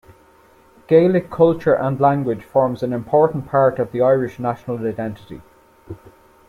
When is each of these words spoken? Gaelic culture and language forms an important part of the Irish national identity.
Gaelic 0.87 1.29
culture 1.29 1.75
and 1.75 1.99
language 1.99 2.43
forms 2.43 2.81
an 2.81 2.91
important 2.91 3.47
part 3.47 3.77
of 3.77 3.91
the 3.91 4.01
Irish 4.01 4.39
national 4.39 4.83
identity. 4.83 5.43